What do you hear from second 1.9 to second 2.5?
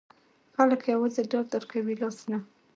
لاس نه.